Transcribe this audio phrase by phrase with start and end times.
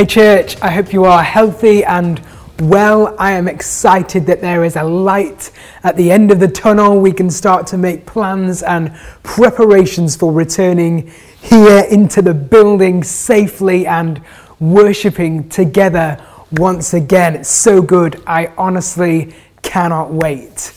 [0.00, 2.22] Hey, church, I hope you are healthy and
[2.58, 3.14] well.
[3.18, 5.50] I am excited that there is a light
[5.82, 6.98] at the end of the tunnel.
[6.98, 13.86] We can start to make plans and preparations for returning here into the building safely
[13.86, 14.22] and
[14.58, 16.16] worshiping together
[16.52, 17.36] once again.
[17.36, 18.22] It's so good.
[18.26, 20.72] I honestly cannot wait.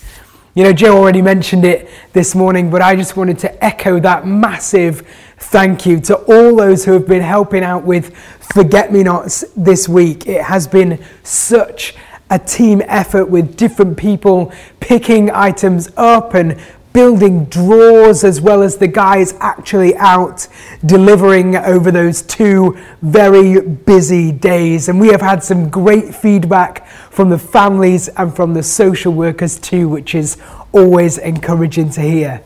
[0.54, 4.28] You know, Joe already mentioned it this morning, but I just wanted to echo that
[4.28, 8.16] massive thank you to all those who have been helping out with
[8.52, 10.28] Forget Me Nots this week.
[10.28, 11.96] It has been such
[12.30, 16.60] a team effort with different people picking items up and
[16.94, 20.48] building drawers as well as the guys actually out
[20.86, 24.88] delivering over those two very busy days.
[24.88, 29.58] And we have had some great feedback from the families and from the social workers
[29.58, 30.38] too, which is
[30.72, 32.44] always encouraging to hear.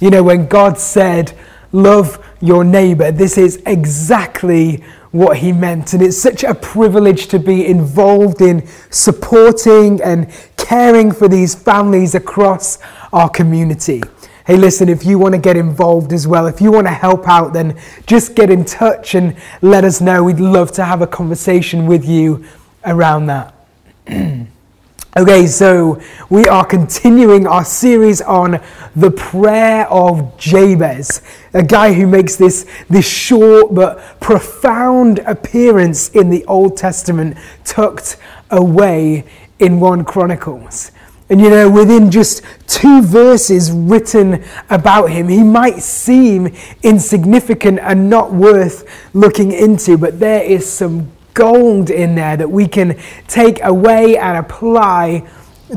[0.00, 1.36] You know, when God said,
[1.74, 5.92] Love your neighbor, this is exactly what he meant.
[5.92, 12.14] And it's such a privilege to be involved in supporting and caring for these families
[12.14, 12.78] across
[13.12, 14.02] our community.
[14.44, 17.28] Hey, listen, if you want to get involved as well, if you want to help
[17.28, 20.24] out, then just get in touch and let us know.
[20.24, 22.44] We'd love to have a conversation with you
[22.84, 23.54] around that.
[25.14, 28.58] Okay, so we are continuing our series on
[28.96, 31.20] the prayer of Jabez,
[31.52, 38.16] a guy who makes this, this short but profound appearance in the Old Testament, tucked
[38.50, 39.26] away
[39.58, 40.92] in 1 Chronicles.
[41.28, 48.08] And you know, within just two verses written about him, he might seem insignificant and
[48.08, 53.62] not worth looking into, but there is some gold in there that we can take
[53.62, 55.28] away and apply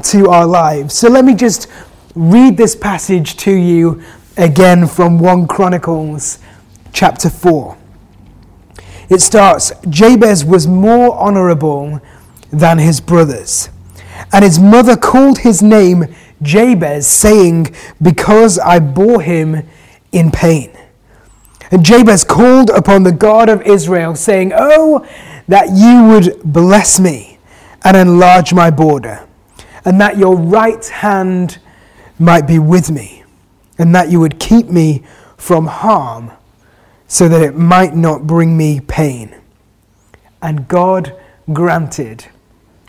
[0.04, 0.94] to our lives.
[0.94, 1.68] So let me just
[2.16, 4.02] read this passage to you
[4.38, 6.40] again from 1 Chronicles
[6.94, 7.78] chapter 4.
[9.10, 12.02] It starts Jabez was more honorable
[12.52, 13.70] than his brothers,
[14.32, 19.68] and his mother called his name Jabez, saying, Because I bore him
[20.12, 20.72] in pain.
[21.72, 25.06] And Jabez called upon the God of Israel, saying, Oh,
[25.48, 27.38] that you would bless me
[27.84, 29.28] and enlarge my border,
[29.84, 31.60] and that your right hand
[32.18, 33.24] might be with me,
[33.78, 35.04] and that you would keep me
[35.38, 36.32] from harm,
[37.08, 39.36] so that it might not bring me pain.
[40.42, 41.16] And God
[41.54, 42.26] granted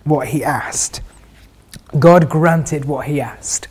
[0.04, 1.02] what he asked.
[1.98, 3.68] God granted what he asked.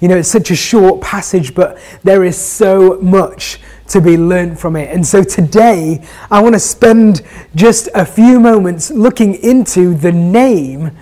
[0.00, 4.58] You know, it's such a short passage, but there is so much to be learned
[4.58, 4.90] from it.
[4.90, 7.22] And so today, I want to spend
[7.54, 10.92] just a few moments looking into the name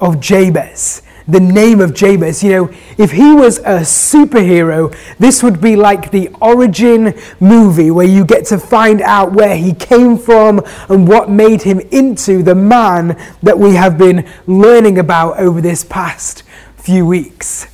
[0.00, 1.02] of Jabez.
[1.28, 2.42] The name of Jabez.
[2.42, 8.06] You know, if he was a superhero, this would be like the origin movie where
[8.06, 12.56] you get to find out where he came from and what made him into the
[12.56, 16.42] man that we have been learning about over this past
[16.76, 17.68] few weeks.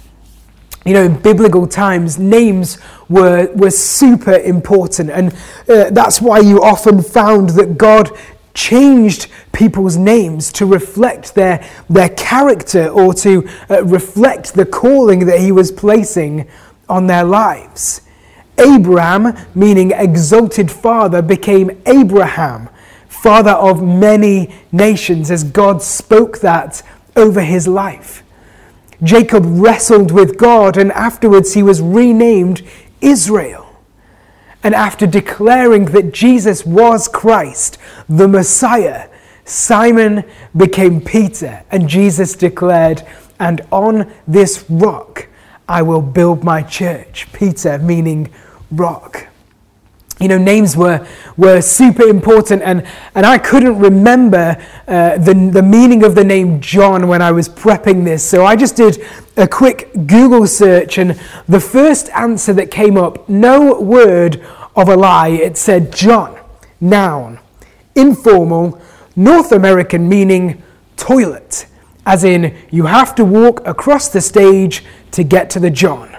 [0.85, 2.79] You know, in biblical times, names
[3.09, 5.11] were, were super important.
[5.11, 5.35] And
[5.69, 8.17] uh, that's why you often found that God
[8.55, 15.41] changed people's names to reflect their, their character or to uh, reflect the calling that
[15.41, 16.49] he was placing
[16.89, 18.01] on their lives.
[18.59, 22.69] Abram, meaning exalted father, became Abraham,
[23.09, 26.83] father of many nations, as God spoke that
[27.15, 28.25] over his life.
[29.03, 32.63] Jacob wrestled with God, and afterwards he was renamed
[33.01, 33.65] Israel.
[34.63, 37.79] And after declaring that Jesus was Christ,
[38.09, 39.09] the Messiah,
[39.45, 40.25] Simon
[40.57, 43.07] became Peter, and Jesus declared,
[43.39, 45.29] And on this rock
[45.69, 47.29] I will build my church.
[47.33, 48.33] Peter meaning
[48.71, 49.28] rock
[50.21, 51.07] you know, names were,
[51.37, 52.85] were super important, and,
[53.15, 54.57] and I couldn't remember
[54.89, 58.29] uh, the, the meaning of the name John when I was prepping this.
[58.29, 59.05] So I just did
[59.37, 61.19] a quick Google search, and
[61.49, 64.45] the first answer that came up, no word
[64.75, 66.39] of a lie, it said John,
[66.81, 67.39] noun,
[67.95, 68.81] informal,
[69.15, 70.63] North American meaning
[70.97, 71.67] toilet,
[72.07, 76.17] as in you have to walk across the stage to get to the John.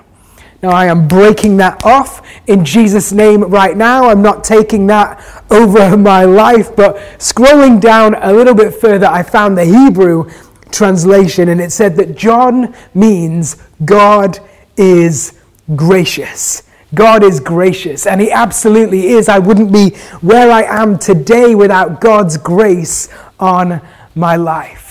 [0.62, 4.10] Now, I am breaking that off in Jesus' name right now.
[4.10, 9.24] I'm not taking that over my life, but scrolling down a little bit further, I
[9.24, 10.30] found the Hebrew
[10.72, 14.40] translation, and it said that John means God
[14.76, 15.40] is
[15.76, 16.64] gracious.
[16.96, 19.30] God is gracious, and He absolutely is.
[19.30, 19.92] I wouldn't be
[20.22, 23.10] where I am today without God's grace
[23.40, 23.80] on
[24.16, 24.89] my life.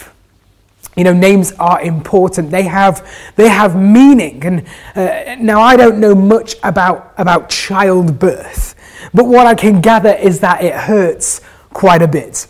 [0.99, 2.51] You know, names are important.
[2.51, 4.45] They have, they have meaning.
[4.45, 4.67] And
[4.97, 8.75] uh, now I don't know much about, about childbirth,
[9.15, 11.41] but what I can gather is that it hurts
[11.73, 12.49] quite a bit.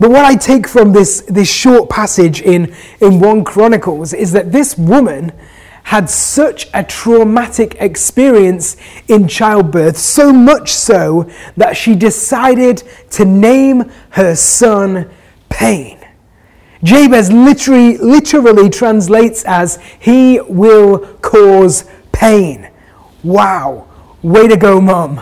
[0.00, 4.52] But what I take from this, this short passage in, in 1 Chronicles is that
[4.52, 5.32] this woman
[5.84, 13.90] had such a traumatic experience in childbirth, so much so that she decided to name
[14.10, 15.10] her son
[15.48, 15.95] Pain.
[16.86, 22.70] Jabez literally, literally translates as, He will cause pain.
[23.24, 23.88] Wow,
[24.22, 25.20] way to go, mum.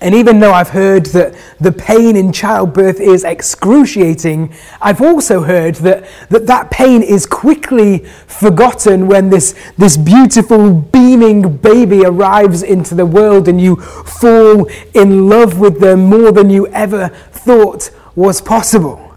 [0.00, 5.76] And even though I've heard that the pain in childbirth is excruciating, I've also heard
[5.76, 12.94] that that, that pain is quickly forgotten when this, this beautiful, beaming baby arrives into
[12.94, 18.40] the world and you fall in love with them more than you ever thought was
[18.40, 19.14] possible.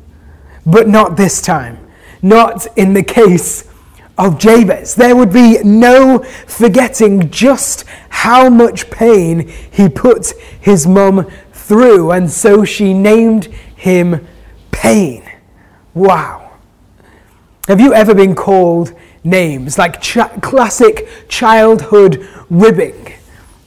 [0.66, 1.85] But not this time.
[2.25, 3.66] Not in the case
[4.18, 4.95] of Jabez.
[4.95, 12.31] There would be no forgetting just how much pain he put his mum through, and
[12.31, 13.45] so she named
[13.75, 14.25] him
[14.72, 15.24] Pain.
[15.94, 16.54] Wow.
[17.68, 18.94] Have you ever been called
[19.24, 23.13] names like ch- classic childhood ribbing?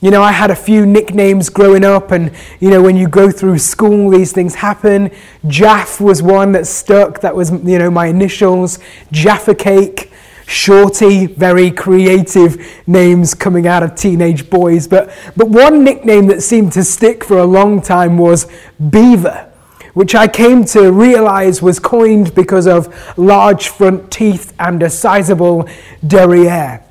[0.01, 2.31] You know, I had a few nicknames growing up, and
[2.61, 5.11] you know, when you go through school, these things happen.
[5.47, 8.79] Jaff was one that stuck, that was, you know, my initials.
[9.11, 10.11] Jaffa Cake.
[10.45, 12.57] Shorty, very creative
[12.87, 14.87] names coming out of teenage boys.
[14.87, 18.47] But, but one nickname that seemed to stick for a long time was
[18.89, 19.51] Beaver,
[19.93, 25.69] which I came to realize was coined because of large front teeth and a sizable
[26.07, 26.83] derriere.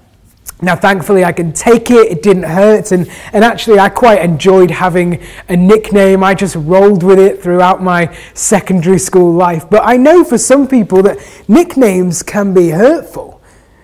[0.60, 2.10] Now, thankfully, I can take it.
[2.10, 2.90] It didn't hurt.
[2.90, 6.24] And, and actually, I quite enjoyed having a nickname.
[6.24, 9.70] I just rolled with it throughout my secondary school life.
[9.70, 13.40] But I know for some people that nicknames can be hurtful.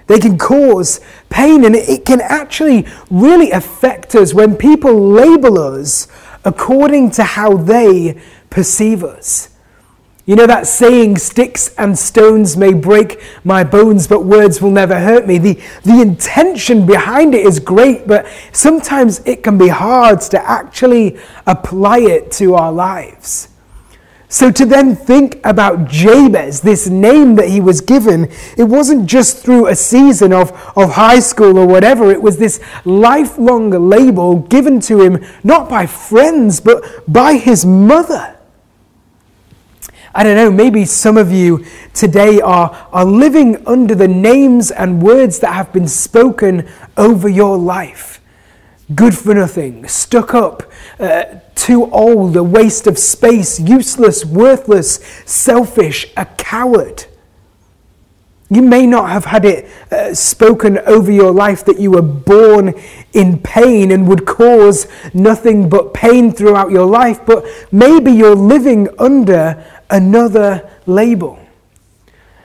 [0.09, 1.01] They can cause
[1.31, 6.09] pain, and it can actually really affect us when people label us
[6.45, 8.21] according to how they
[8.51, 9.54] perceive us.
[10.27, 14.99] You know that saying, sticks and stones may break my bones, but words will never
[14.99, 15.37] hurt me.
[15.37, 21.19] The, the intention behind it is great, but sometimes it can be hard to actually
[21.47, 23.49] apply it to our lives.
[24.29, 29.45] So to then think about Jabez, this name that he was given, it wasn't just
[29.45, 34.81] through a season of, of high school or whatever, it was this lifelong label given
[34.81, 38.34] to him not by friends, but by his mother.
[40.15, 45.03] I don't know, maybe some of you today are, are living under the names and
[45.03, 48.21] words that have been spoken over your life
[48.95, 50.63] good for nothing, stuck up,
[50.99, 51.25] uh,
[51.55, 57.07] too old, a waste of space, useless, worthless, selfish, a coward.
[58.51, 62.75] You may not have had it uh, spoken over your life that you were born
[63.15, 68.89] in pain and would cause nothing but pain throughout your life, but maybe you're living
[68.99, 71.39] under another label.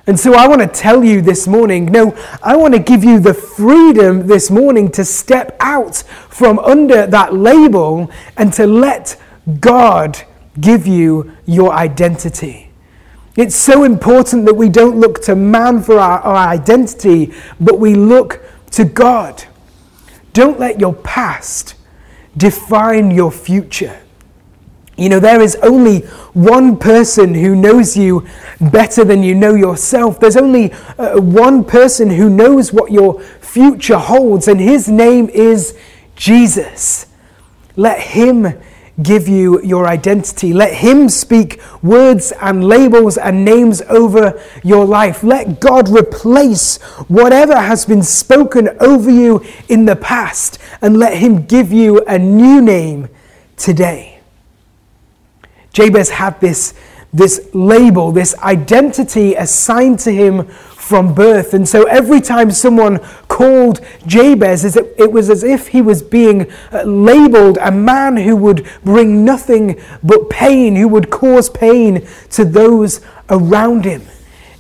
[0.05, 3.19] And so I want to tell you this morning no, I want to give you
[3.19, 5.97] the freedom this morning to step out
[6.29, 9.19] from under that label and to let
[9.59, 10.21] God
[10.59, 12.71] give you your identity.
[13.35, 17.95] It's so important that we don't look to man for our, our identity, but we
[17.95, 18.41] look
[18.71, 19.43] to God.
[20.33, 21.75] Don't let your past
[22.35, 23.99] define your future.
[24.99, 25.99] You know, there is only
[26.33, 28.27] one person who knows you
[28.59, 30.19] better than you know yourself.
[30.19, 35.77] There's only uh, one person who knows what your future holds, and his name is
[36.15, 37.05] Jesus.
[37.75, 38.59] Let him
[39.01, 40.53] give you your identity.
[40.53, 45.23] Let Him speak words and labels and names over your life.
[45.23, 46.77] Let God replace
[47.07, 52.19] whatever has been spoken over you in the past and let Him give you a
[52.19, 53.09] new name
[53.57, 54.08] today.
[55.79, 56.73] Jabez had this,
[57.13, 61.53] this label, this identity assigned to him from birth.
[61.53, 66.83] And so every time someone called Jabez, it was as if he was being uh,
[66.83, 72.99] labeled a man who would bring nothing but pain, who would cause pain to those
[73.29, 74.01] around him.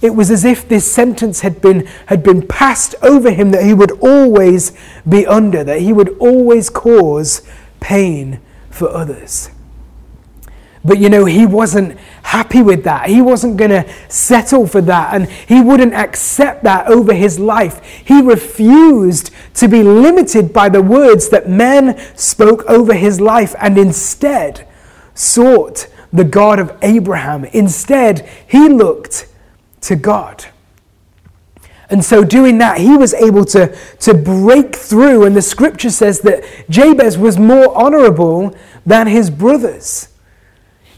[0.01, 3.73] It was as if this sentence had been, had been passed over him that he
[3.73, 4.71] would always
[5.07, 7.41] be under, that he would always cause
[7.81, 9.49] pain for others.
[10.89, 13.09] But you know, he wasn't happy with that.
[13.09, 15.13] He wasn't going to settle for that.
[15.13, 17.85] And he wouldn't accept that over his life.
[17.85, 23.77] He refused to be limited by the words that men spoke over his life and
[23.77, 24.67] instead
[25.13, 27.45] sought the God of Abraham.
[27.45, 29.27] Instead, he looked
[29.81, 30.45] to God.
[31.91, 35.25] And so, doing that, he was able to, to break through.
[35.25, 38.55] And the scripture says that Jabez was more honorable
[38.87, 40.07] than his brothers.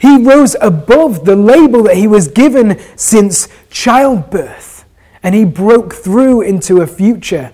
[0.01, 4.83] He rose above the label that he was given since childbirth,
[5.21, 7.53] and he broke through into a future.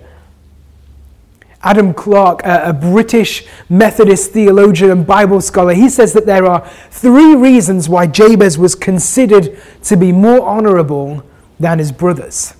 [1.62, 7.36] Adam Clarke, a, British Methodist theologian and Bible scholar, he says that there are three
[7.36, 11.22] reasons why Jabez was considered to be more honorable
[11.60, 12.54] than his brothers.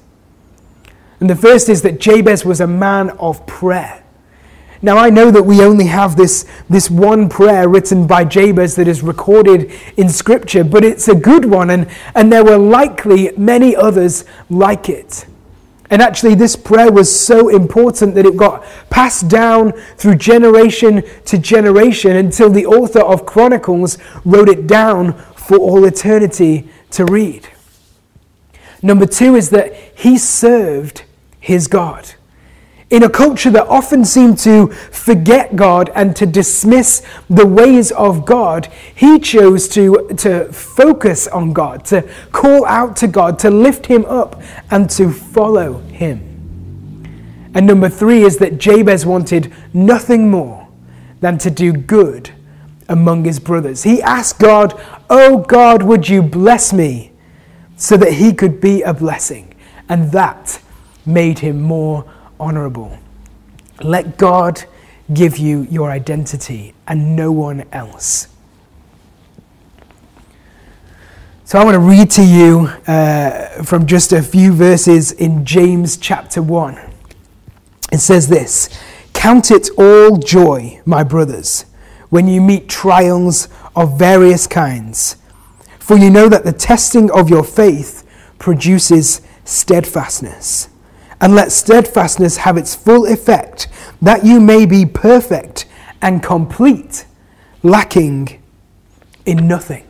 [1.18, 4.04] And the first is that Jabez was a man of prayer.
[4.80, 8.86] Now, I know that we only have this, this one prayer written by Jabez that
[8.86, 13.74] is recorded in Scripture, but it's a good one, and, and there were likely many
[13.74, 15.26] others like it.
[15.90, 21.38] And actually, this prayer was so important that it got passed down through generation to
[21.38, 27.48] generation until the author of Chronicles wrote it down for all eternity to read.
[28.82, 31.04] Number two is that he served
[31.40, 32.14] his God.
[32.90, 38.24] In a culture that often seemed to forget God and to dismiss the ways of
[38.24, 43.86] God, he chose to, to focus on God, to call out to God, to lift
[43.86, 44.40] him up,
[44.70, 46.28] and to follow him.
[47.54, 50.68] And number three is that Jabez wanted nothing more
[51.20, 52.30] than to do good
[52.88, 53.82] among his brothers.
[53.82, 54.80] He asked God,
[55.10, 57.12] Oh God, would you bless me
[57.76, 59.54] so that he could be a blessing?
[59.90, 60.62] And that
[61.04, 62.98] made him more honorable.
[63.82, 64.64] Let God
[65.12, 68.28] give you your identity and no one else.
[71.44, 75.96] So I want to read to you uh, from just a few verses in James
[75.96, 76.78] chapter 1.
[77.90, 78.68] It says this
[79.14, 81.64] Count it all joy, my brothers,
[82.10, 85.16] when you meet trials of various kinds,
[85.78, 88.06] for you know that the testing of your faith
[88.38, 90.68] produces steadfastness
[91.20, 93.68] and let steadfastness have its full effect,
[94.00, 95.66] that you may be perfect
[96.00, 97.06] and complete,
[97.62, 98.42] lacking
[99.26, 99.84] in nothing.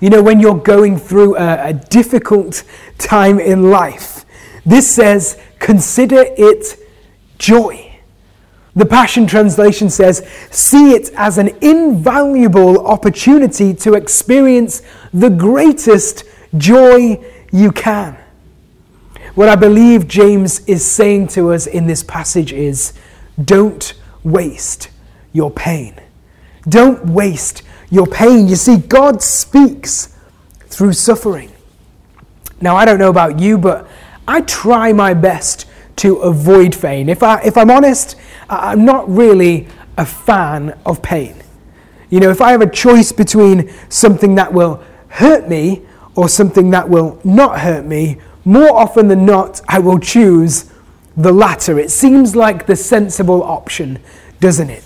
[0.00, 2.62] You know, when you're going through a, a difficult
[2.98, 4.24] time in life,
[4.64, 6.78] this says, consider it
[7.38, 7.98] joy.
[8.74, 14.82] The Passion Translation says, see it as an invaluable opportunity to experience
[15.14, 16.24] the greatest
[16.58, 18.18] joy you can.
[19.36, 22.94] What I believe James is saying to us in this passage is
[23.44, 23.92] don't
[24.24, 24.88] waste
[25.34, 26.00] your pain.
[26.66, 28.48] Don't waste your pain.
[28.48, 30.16] You see, God speaks
[30.60, 31.52] through suffering.
[32.62, 33.86] Now, I don't know about you, but
[34.26, 35.66] I try my best
[35.96, 37.10] to avoid pain.
[37.10, 38.16] If, I, if I'm honest,
[38.48, 41.42] I'm not really a fan of pain.
[42.08, 45.82] You know, if I have a choice between something that will hurt me
[46.14, 50.70] or something that will not hurt me, more often than not, I will choose
[51.16, 51.78] the latter.
[51.78, 53.98] It seems like the sensible option,
[54.40, 54.84] doesn't it?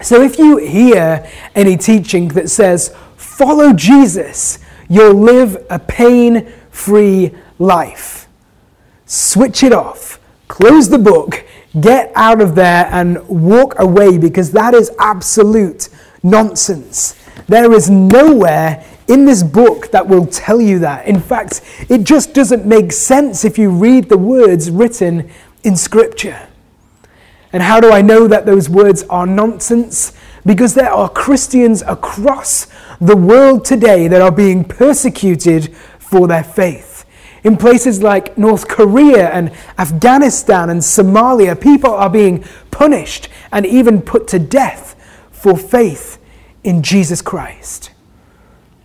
[0.00, 7.32] So if you hear any teaching that says, follow Jesus, you'll live a pain free
[7.58, 8.28] life,
[9.04, 11.44] switch it off, close the book,
[11.80, 15.88] get out of there, and walk away because that is absolute
[16.22, 17.16] nonsense.
[17.48, 21.06] There is nowhere in this book that will tell you that.
[21.06, 25.28] In fact, it just doesn't make sense if you read the words written
[25.64, 26.48] in Scripture.
[27.52, 30.12] And how do I know that those words are nonsense?
[30.46, 32.68] Because there are Christians across
[33.00, 37.04] the world today that are being persecuted for their faith.
[37.42, 44.02] In places like North Korea and Afghanistan and Somalia, people are being punished and even
[44.02, 44.94] put to death
[45.32, 46.18] for faith
[46.62, 47.90] in Jesus Christ.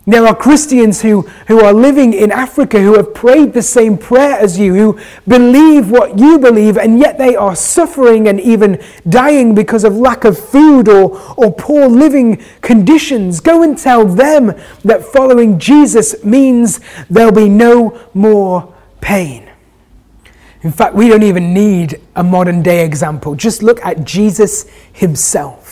[0.08, 4.38] There are Christians who, who are living in Africa who have prayed the same prayer
[4.38, 9.56] as you, who believe what you believe, and yet they are suffering and even dying
[9.56, 13.40] because of lack of food or, or poor living conditions.
[13.40, 19.50] Go and tell them that following Jesus means there'll be no more pain.
[20.62, 23.34] In fact, we don't even need a modern day example.
[23.36, 25.65] Just look at Jesus himself.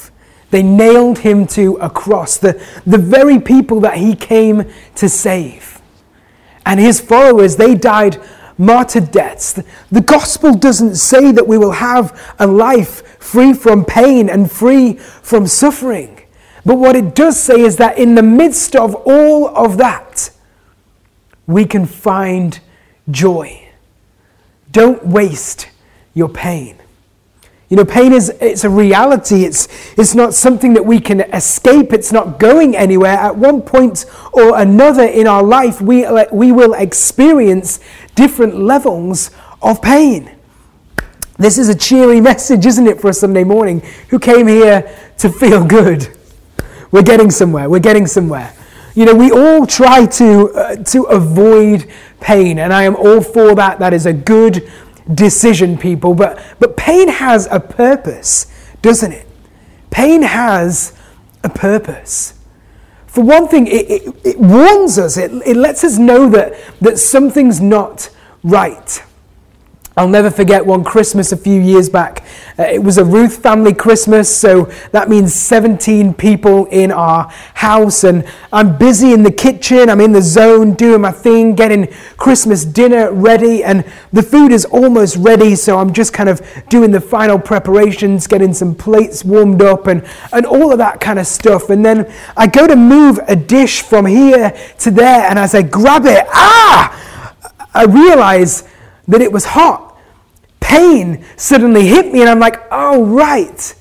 [0.54, 5.82] They nailed him to a cross, the, the very people that he came to save.
[6.64, 8.22] And his followers, they died
[8.60, 9.60] martyr deaths.
[9.92, 14.94] The gospel doesn't say that we will have a life free from pain and free
[14.94, 16.22] from suffering.
[16.64, 20.30] But what it does say is that in the midst of all of that,
[21.48, 22.60] we can find
[23.10, 23.70] joy.
[24.72, 25.70] Don't waste
[26.14, 26.78] your pain.
[27.74, 29.46] You know, pain is it's a reality.
[29.46, 31.92] It's, it's not something that we can escape.
[31.92, 33.14] It's not going anywhere.
[33.14, 37.80] At one point or another in our life, we, we will experience
[38.14, 39.32] different levels
[39.64, 40.36] of pain.
[41.40, 43.82] This is a cheery message, isn't it, for a Sunday morning?
[44.10, 46.16] Who came here to feel good?
[46.92, 47.72] We're getting somewhere.
[47.72, 48.54] We're getting somewhere.
[48.94, 53.56] You know, we all try to, uh, to avoid pain, and I am all for
[53.56, 53.80] that.
[53.80, 54.72] That is a good
[55.12, 56.14] decision, people.
[56.14, 58.46] But, but pain has a purpose,
[58.82, 59.28] doesn't it?
[59.90, 60.98] Pain has
[61.44, 62.40] a purpose.
[63.08, 66.98] For one thing, it, it, it warns us, it, it lets us know that, that
[66.98, 68.10] something's not
[68.44, 69.04] right.
[69.96, 72.24] I'll never forget one Christmas a few years back.
[72.58, 78.04] Uh, it was a Ruth family Christmas, so that means 17 people in our house.
[78.04, 82.66] And I'm busy in the kitchen, I'm in the zone doing my thing, getting Christmas
[82.66, 83.64] dinner ready.
[83.64, 88.26] And the food is almost ready, so I'm just kind of doing the final preparations,
[88.26, 91.70] getting some plates warmed up, and, and all of that kind of stuff.
[91.70, 95.62] And then I go to move a dish from here to there, and as I
[95.62, 97.00] grab it, ah!
[97.76, 98.68] I realize
[99.08, 99.98] that it was hot.
[100.60, 103.76] Pain suddenly hit me, and I'm like, oh, right.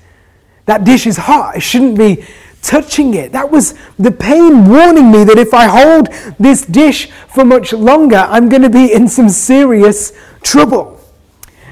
[0.67, 1.57] That dish is hot.
[1.57, 2.25] I shouldn't be
[2.63, 3.33] touching it.
[3.33, 8.17] That was the pain warning me that if I hold this dish for much longer,
[8.17, 10.13] I'm going to be in some serious
[10.43, 11.01] trouble.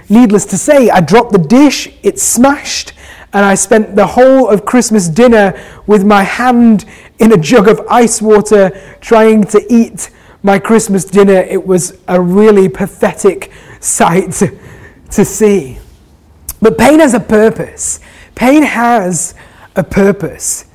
[0.08, 2.92] Needless to say, I dropped the dish, it smashed,
[3.32, 6.84] and I spent the whole of Christmas dinner with my hand
[7.20, 10.10] in a jug of ice water trying to eat
[10.42, 14.32] my Christmas dinner, it was a really pathetic sight
[15.10, 15.78] to, see.
[16.62, 18.00] But pain has a purpose.
[18.34, 19.34] Pain has
[19.76, 20.66] a purpose.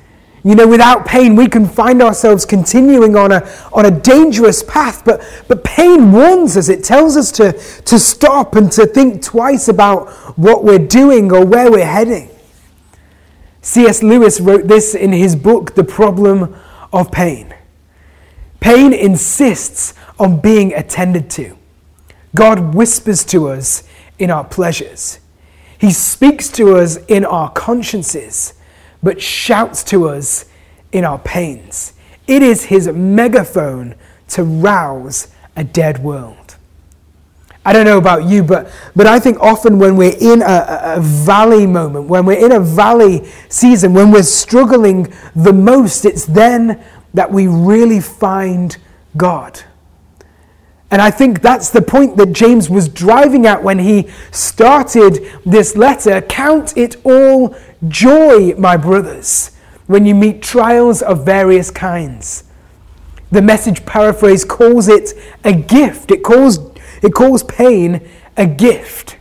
[0.44, 5.04] You know, without pain, we can find ourselves continuing on a, on a dangerous path,
[5.04, 6.68] but, but pain warns us.
[6.68, 11.44] It tells us to, to stop and to think twice about what we're doing or
[11.44, 12.30] where we're heading.
[13.60, 14.04] C.S.
[14.04, 16.54] Lewis wrote this in his book, The Problem
[16.92, 17.55] of Pain.
[18.66, 21.56] Pain insists on being attended to.
[22.34, 23.84] God whispers to us
[24.18, 25.20] in our pleasures.
[25.78, 28.54] He speaks to us in our consciences,
[29.04, 30.46] but shouts to us
[30.90, 31.92] in our pains.
[32.26, 33.94] It is his megaphone
[34.30, 36.56] to rouse a dead world.
[37.64, 41.00] I don't know about you, but, but I think often when we're in a, a,
[41.00, 46.84] valley moment, when we're in a valley season, when we're struggling the most, it's then
[47.16, 48.76] that we really find
[49.16, 49.62] God.
[50.90, 55.76] And I think that's the point that James was driving at when he started this
[55.76, 56.20] letter.
[56.20, 57.56] Count it all
[57.88, 59.50] joy, my brothers,
[59.86, 62.44] when you meet trials of various kinds.
[63.30, 66.10] The message paraphrase calls it a gift.
[66.10, 66.58] It calls,
[67.02, 69.16] it calls pain a gift.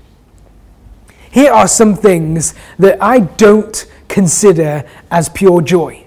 [1.31, 6.04] Here are some things that I don't consider as pure joy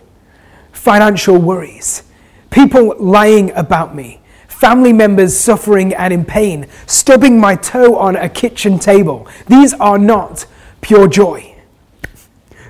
[0.88, 2.03] financial worries,
[2.48, 8.27] people lying about me, family members suffering and in pain, stubbing my toe on a
[8.27, 9.29] kitchen table.
[9.48, 10.46] These are not
[10.81, 11.55] pure joy.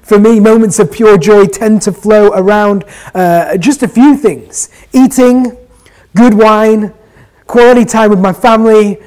[0.02, 4.68] For me, moments of pure joy tend to flow around uh, just a few things
[4.92, 5.56] eating,
[6.16, 6.92] good wine,
[7.46, 8.98] quality time with my family,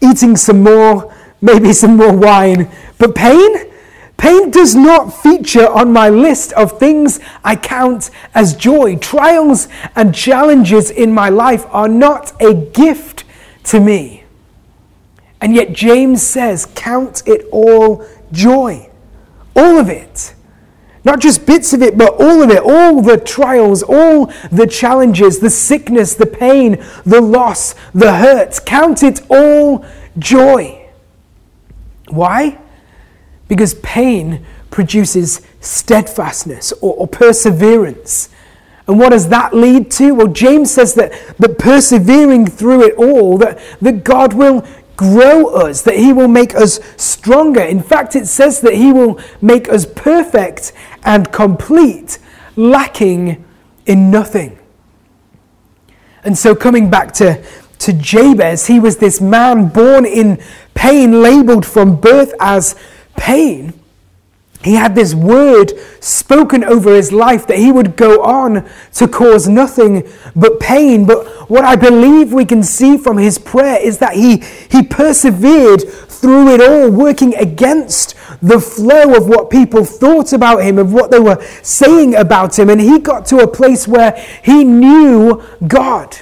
[0.00, 2.70] eating some more, maybe some more wine.
[2.98, 3.68] But pain?
[4.18, 8.96] Pain does not feature on my list of things I count as joy.
[8.96, 13.24] Trials and challenges in my life are not a gift
[13.64, 14.24] to me.
[15.40, 18.90] And yet, James says, Count it all joy.
[19.54, 20.34] All of it.
[21.04, 22.60] Not just bits of it, but all of it.
[22.60, 28.58] All the trials, all the challenges, the sickness, the pain, the loss, the hurts.
[28.58, 29.86] Count it all
[30.18, 30.90] joy.
[32.08, 32.58] Why?
[33.48, 38.28] Because pain produces steadfastness or, or, perseverance.
[38.86, 40.14] And what does that lead to?
[40.14, 45.82] Well, James says that, that persevering through it all, that, that God will grow us,
[45.82, 47.62] that He will make us stronger.
[47.62, 52.18] In fact, it says that He will make us perfect and complete,
[52.56, 53.44] lacking
[53.86, 54.58] in nothing.
[56.24, 57.42] And so, coming back to,
[57.78, 60.42] to Jabez, he was this man born in
[60.74, 62.74] pain, labeled from birth as
[63.18, 63.74] pain,
[64.62, 69.48] he had this word spoken over his life that he would go on to cause
[69.48, 71.06] nothing but pain.
[71.06, 75.88] But what I believe we can see from his prayer is that he, he persevered
[75.88, 81.12] through it all, working against the flow of what people thought about him, of what
[81.12, 82.68] they were saying about him.
[82.68, 86.16] And he got to a place where he knew God.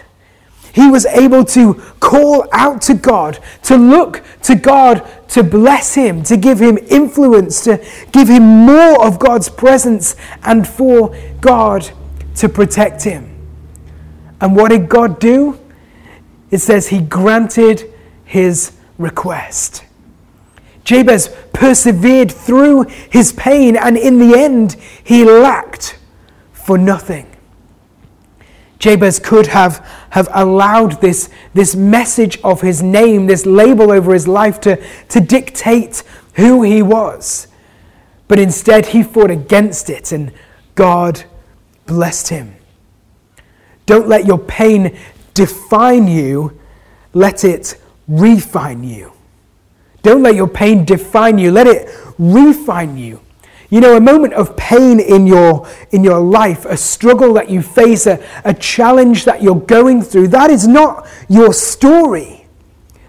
[0.76, 6.22] He was able to call out to God, to look to God to bless him,
[6.24, 11.90] to give him influence, to give him more of God's presence, and for God
[12.34, 13.34] to protect him.
[14.38, 15.58] And what did God do?
[16.50, 17.90] It says he granted
[18.26, 19.82] his request.
[20.84, 25.98] Jabez persevered through his pain, and in the end, he lacked
[26.52, 27.35] for nothing.
[28.78, 29.78] Jabez could have,
[30.10, 35.20] have allowed this, this message of his name, this label over his life, to, to
[35.20, 36.02] dictate
[36.34, 37.48] who he was.
[38.28, 40.32] But instead, he fought against it, and
[40.74, 41.24] God
[41.86, 42.56] blessed him.
[43.86, 44.96] Don't let your pain
[45.32, 46.58] define you,
[47.14, 49.12] let it refine you.
[50.02, 53.20] Don't let your pain define you, let it refine you.
[53.68, 57.62] You know, a moment of pain in your, in your life, a struggle that you
[57.62, 62.46] face, a, a challenge that you're going through, that is not your story.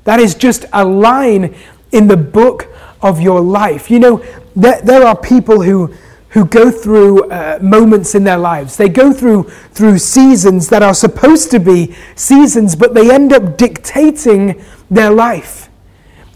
[0.05, 1.55] That is just a line
[1.91, 2.67] in the book
[3.01, 3.91] of your life.
[3.91, 5.93] You know, there, there are people who,
[6.29, 8.77] who go through uh, moments in their lives.
[8.77, 13.57] They go through, through seasons that are supposed to be seasons, but they end up
[13.57, 15.66] dictating their life.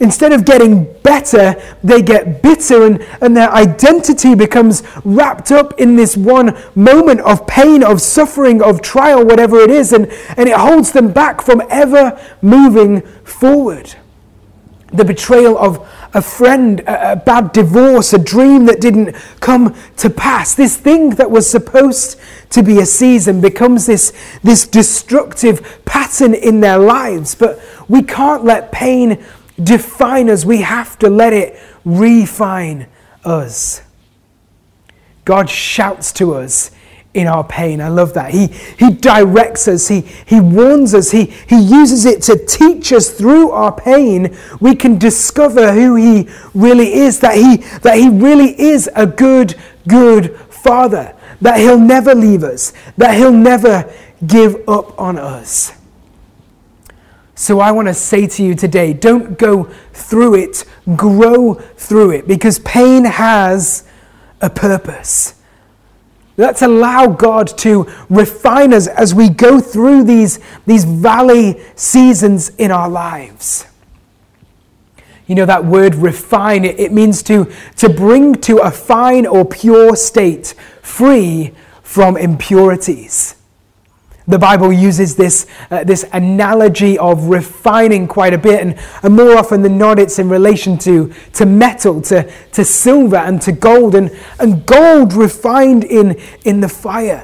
[0.02, 5.96] Instead of getting better, they get bitter, and, and their identity becomes wrapped up in
[5.96, 10.56] this one moment of pain, of suffering, of trial, whatever it is, and, and it
[10.56, 13.94] holds them back from ever moving forward.
[14.92, 20.10] The betrayal of a friend, a, a bad divorce, a dream that didn't come to
[20.10, 20.56] pass.
[20.56, 24.12] This thing that was supposed to be a season becomes this,
[24.42, 27.36] this destructive pattern in their lives.
[27.36, 29.24] But we can't let pain
[29.64, 30.46] define us.
[30.46, 32.88] We have to let it refine
[33.24, 33.82] us.
[35.26, 36.72] God shouts to us
[37.14, 37.82] in our pain.
[37.82, 38.32] I love that.
[38.32, 43.10] He, he directs us, he, he warns us, he, he uses it to teach us
[43.10, 44.38] through our pain.
[44.60, 49.56] We can discover who He really is, that He, that he really is a good,
[49.88, 53.94] good Father, that He'll never leave us, that He'll never
[54.26, 55.74] give up on us.
[57.42, 60.64] So I want to say to you today don't go through it,
[60.96, 63.84] grow through it, because pain has
[64.42, 65.34] a purpose.
[66.38, 72.70] Let's allow God to refine us as we go through these, these valley seasons in
[72.70, 73.66] our lives.
[75.26, 79.96] You know, that word refine, it, means to, to bring to a fine or pure
[79.96, 83.36] state, free from impurities.
[84.28, 89.36] The Bible uses this, uh, this analogy of refining quite a bit, and, and more
[89.36, 93.96] often than not, it's in relation to, to metal, to, to silver, and to gold,
[93.96, 97.24] and, and gold refined in, in the fire.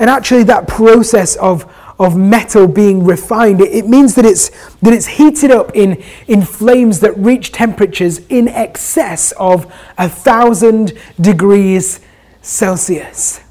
[0.00, 4.92] And actually, that process of, of metal being refined, it, it means that it's, that
[4.92, 12.00] it's heated up in, in flames that reach temperatures in excess of a thousand degrees
[12.42, 13.43] Celsius.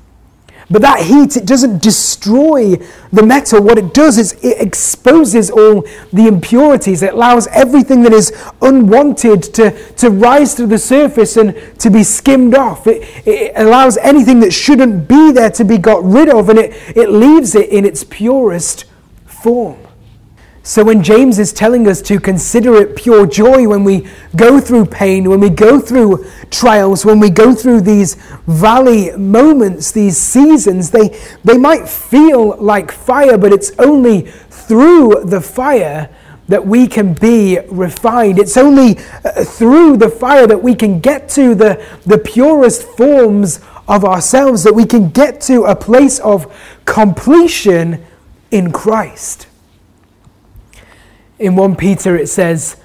[0.73, 2.77] But that heat, it doesn't destroy
[3.11, 3.61] the metal.
[3.61, 7.03] What it does is it exposes all the impurities.
[7.03, 12.01] It allows everything that is unwanted to, to rise to the surface and to be
[12.01, 12.87] skimmed off.
[12.87, 16.73] It, it allows anything that shouldn't be there to be got rid of, and it,
[16.97, 18.85] it leaves it in its purest
[19.27, 19.82] form.
[20.65, 24.85] So, when James is telling us to consider it pure joy when we go through
[24.85, 28.15] pain, when we go through trials, when we go through these
[28.47, 35.41] valley moments, these seasons, they, they might feel like fire, but it's only through the
[35.41, 36.09] fire
[36.47, 38.39] that we can be refined.
[38.39, 43.59] It's only uh, through the fire that we can get to the, the purest forms
[43.89, 46.49] of ourselves, that we can get to a place of
[46.85, 48.05] completion
[48.49, 49.47] in Christ.
[51.39, 52.77] In 1 Peter, it says,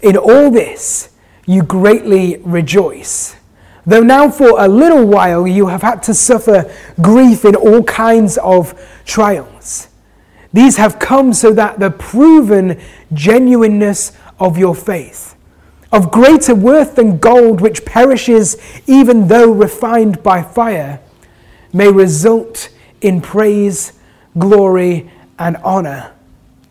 [0.00, 1.10] In all this
[1.46, 3.36] you greatly rejoice.
[3.84, 8.38] Though now for a little while you have had to suffer grief in all kinds
[8.38, 9.88] of trials.
[10.52, 12.80] These have come so that the proven
[13.12, 15.34] genuineness of your faith,
[15.90, 21.00] of greater worth than gold which perishes even though refined by fire,
[21.72, 22.68] may result
[23.00, 23.94] in praise,
[24.36, 26.12] glory, and honor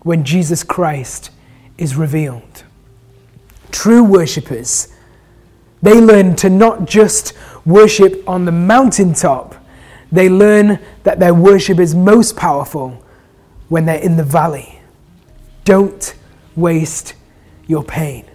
[0.03, 1.31] when Jesus Christ
[1.77, 2.63] is revealed.
[3.71, 4.89] True worshippers,
[5.81, 7.33] they learn to not just
[7.65, 9.55] worship on the mountaintop,
[10.11, 13.03] they learn that their worship is most powerful
[13.69, 14.81] when they're in the valley.
[15.63, 16.13] Don't
[16.55, 17.13] waste
[17.67, 18.25] your pain.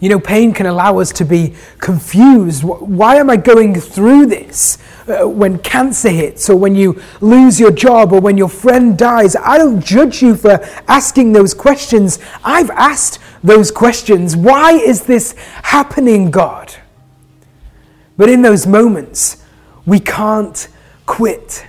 [0.00, 2.64] You know, pain can allow us to be confused.
[2.64, 4.78] Why am I going through this?
[5.08, 9.34] Uh, when cancer hits, or when you lose your job, or when your friend dies,
[9.34, 12.20] I don't judge you for asking those questions.
[12.44, 14.36] I've asked those questions.
[14.36, 15.32] Why is this
[15.64, 16.74] happening, God?
[18.16, 19.42] But in those moments,
[19.84, 20.68] we can't
[21.04, 21.66] quit.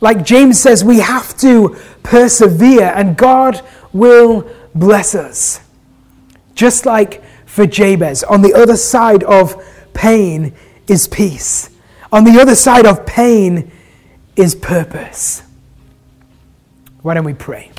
[0.00, 3.62] Like James says, we have to persevere, and God
[3.94, 5.60] will bless us.
[6.54, 8.22] Just like for Jabez.
[8.24, 10.52] On the other side of pain
[10.86, 11.70] is peace.
[12.14, 13.72] On the other side of pain
[14.36, 15.42] is purpose.
[17.02, 17.72] Why don't we pray?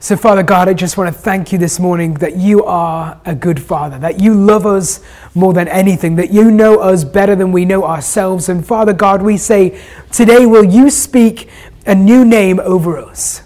[0.00, 3.36] So, Father God, I just want to thank you this morning that you are a
[3.36, 5.00] good Father, that you love us
[5.36, 8.48] more than anything, that you know us better than we know ourselves.
[8.48, 9.80] And, Father God, we say,
[10.10, 11.48] today, will you speak
[11.86, 13.42] a new name over us?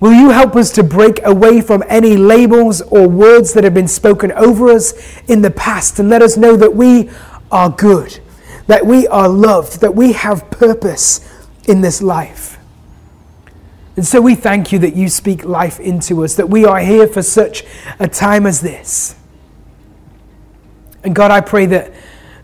[0.00, 3.86] Will you help us to break away from any labels or words that have been
[3.86, 4.94] spoken over us
[5.28, 7.10] in the past and let us know that we
[7.52, 8.18] are good,
[8.66, 11.20] that we are loved, that we have purpose
[11.68, 12.58] in this life?
[13.94, 17.06] And so we thank you that you speak life into us, that we are here
[17.06, 17.62] for such
[17.98, 19.14] a time as this.
[21.04, 21.92] And God, I pray that,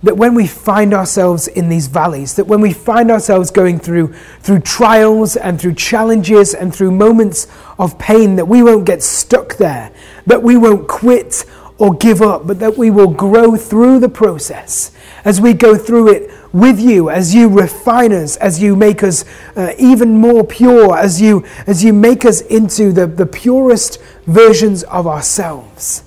[0.02, 4.12] that when we find ourselves in these valleys, that when we find ourselves going through,
[4.40, 7.46] through trials and through challenges and through moments
[7.78, 9.90] of pain, that we won't get stuck there,
[10.26, 11.46] that we won't quit
[11.78, 14.90] or give up, but that we will grow through the process
[15.24, 19.24] as we go through it with you, as you refine us, as you make us
[19.56, 24.82] uh, even more pure, as you, as you make us into the, the purest versions
[24.84, 26.02] of ourselves.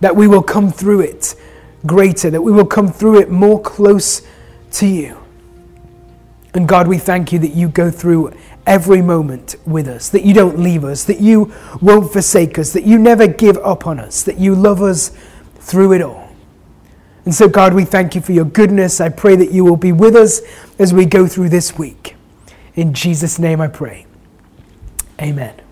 [0.00, 1.34] That we will come through it
[1.86, 4.22] greater, that we will come through it more close
[4.72, 5.23] to you.
[6.54, 8.32] And God, we thank you that you go through
[8.66, 12.84] every moment with us, that you don't leave us, that you won't forsake us, that
[12.84, 15.10] you never give up on us, that you love us
[15.56, 16.30] through it all.
[17.24, 19.00] And so, God, we thank you for your goodness.
[19.00, 20.40] I pray that you will be with us
[20.78, 22.16] as we go through this week.
[22.74, 24.06] In Jesus' name I pray.
[25.20, 25.63] Amen.